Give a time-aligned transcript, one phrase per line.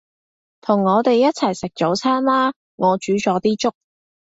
[0.61, 3.75] 同我哋一齊食早餐啦，我煮咗啲粥